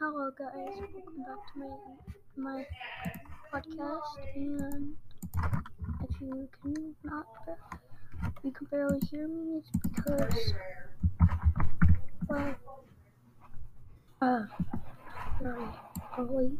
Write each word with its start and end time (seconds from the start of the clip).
Hello 0.00 0.30
guys, 0.30 0.54
welcome 0.94 1.24
back 1.28 1.52
to 1.52 1.58
my 1.58 2.54
my 2.54 2.66
podcast 3.52 4.16
and 4.34 4.96
if 6.02 6.20
you 6.22 6.48
can 6.62 6.94
not 7.04 7.26
you 8.42 8.50
can 8.50 8.66
barely 8.70 8.98
hear 9.10 9.28
me 9.28 9.58
it's 9.58 9.68
because 9.94 10.54
well 12.28 12.54
uh 14.22 14.44
very 15.42 15.64
early. 16.16 16.52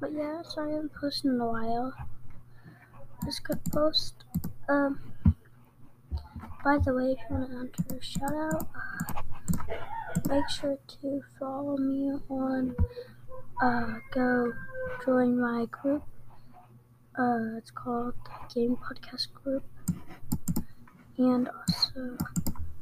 But 0.00 0.12
yeah, 0.14 0.40
so 0.48 0.62
I 0.62 0.70
haven't 0.70 0.94
posted 0.94 1.32
in 1.32 1.40
a 1.42 1.46
while. 1.46 1.92
Just 3.26 3.44
got 3.44 3.62
post. 3.66 4.24
Um 4.70 5.00
by 6.64 6.78
the 6.78 6.94
way 6.94 7.12
if 7.12 7.18
you 7.28 7.36
wanna 7.36 7.60
enter 7.60 7.94
a 7.94 8.02
shout 8.02 8.32
out 8.32 8.68
uh, 8.74 9.22
make 10.26 10.48
sure 10.48 10.78
to 11.00 11.22
follow 11.38 11.76
me 11.76 12.12
on 12.28 12.74
uh, 13.62 13.94
go 14.10 14.52
join 15.04 15.40
my 15.40 15.66
group. 15.66 16.02
Uh, 17.18 17.56
it's 17.56 17.70
called 17.70 18.14
the 18.24 18.54
game 18.54 18.76
podcast 18.76 19.32
group. 19.32 19.64
And 21.18 21.48
also 21.48 22.16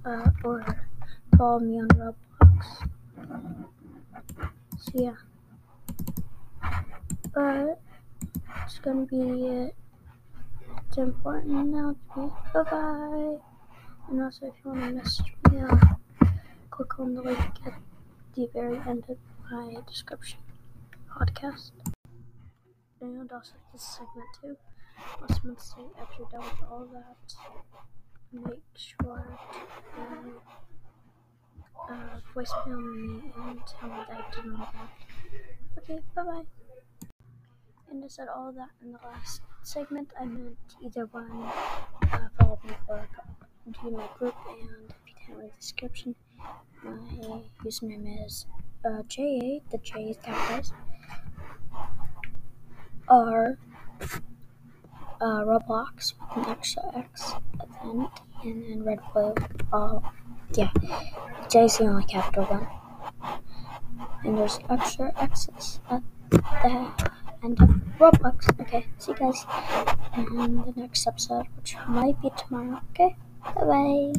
uh, 0.04 0.30
or 0.44 0.64
follow 1.36 1.60
me 1.60 1.80
on 1.80 1.88
roblox. 1.88 2.88
So 4.78 4.92
yeah. 4.94 5.16
But 7.34 7.80
it's 8.64 8.78
gonna 8.78 9.06
be 9.06 9.46
it. 9.46 9.74
It's 10.88 10.98
important 10.98 11.68
now 11.68 11.96
to 12.14 12.20
me. 12.20 12.30
Bye 12.52 12.62
bye 12.62 13.36
and 14.08 14.22
also 14.22 14.46
if 14.46 14.54
you 14.64 14.70
want 14.70 14.80
to 14.82 14.90
message 14.92 15.34
me 15.50 15.60
on 17.06 17.14
the 17.14 17.22
link 17.22 17.38
at 17.64 17.74
the 18.34 18.48
very 18.52 18.78
end 18.78 19.04
of 19.08 19.16
my 19.48 19.76
description 19.86 20.40
podcast. 21.08 21.70
And 23.00 23.30
also 23.30 23.52
this 23.72 23.82
segment 23.82 24.26
too. 24.40 24.56
Meant 25.44 25.58
to 25.58 25.64
say 25.64 25.84
after 26.00 26.14
you're 26.18 26.28
done 26.30 26.40
with 26.40 26.68
all 26.68 26.88
that, 26.92 27.34
make 28.32 28.64
sure 28.74 29.24
to 29.94 30.02
uh, 31.92 32.18
voicemail 32.34 32.82
me 32.82 33.32
and 33.36 33.60
tell 33.68 33.88
me 33.88 34.02
that 34.08 34.10
I 34.10 34.34
did 34.34 34.50
all 34.50 34.68
that. 34.74 34.90
Okay, 35.78 36.00
bye 36.16 36.24
bye. 36.24 36.42
And 37.88 38.02
I 38.02 38.08
said 38.08 38.26
all 38.34 38.50
that 38.50 38.70
in 38.82 38.90
the 38.90 38.98
last 39.04 39.42
segment. 39.62 40.10
I 40.20 40.24
meant 40.24 40.58
either 40.84 41.06
one, 41.06 41.30
uh, 42.10 42.28
follow 42.40 42.58
me 42.64 42.72
or 42.88 43.06
join 43.70 43.92
my 43.92 44.08
group 44.18 44.34
and 44.48 44.92
the 45.28 45.50
description, 45.58 46.14
my 46.82 47.40
username 47.64 48.24
is 48.26 48.46
uh, 48.84 49.02
J8, 49.08 49.62
the 49.70 49.78
J 49.78 50.00
is 50.10 50.16
capitalized, 50.22 50.72
R, 53.08 53.58
uh, 55.20 55.40
Roblox 55.44 56.14
with 56.36 56.46
an 56.46 56.52
extra 56.52 56.82
X 56.96 57.32
at 57.60 57.68
the 57.68 57.88
end, 57.88 58.08
and 58.44 58.62
then 58.62 58.84
red 58.84 59.00
blue, 59.12 59.34
all, 59.72 60.04
yeah, 60.52 60.70
J 61.50 61.64
is 61.64 61.78
the 61.78 61.84
only 61.84 62.04
capital 62.04 62.44
one. 62.44 62.68
And 64.24 64.36
there's 64.38 64.58
extra 64.68 65.12
X's 65.20 65.80
at 65.90 66.02
the 66.30 67.10
end 67.42 67.60
of 67.60 67.68
Roblox. 67.98 68.60
Okay, 68.60 68.86
see 68.98 69.12
you 69.12 69.18
guys 69.18 69.46
in 70.16 70.56
the 70.56 70.72
next 70.76 71.06
episode, 71.06 71.46
which 71.56 71.76
might 71.88 72.20
be 72.20 72.30
tomorrow, 72.36 72.80
okay? 72.90 73.16
Bye 73.54 73.64
bye. 73.64 74.12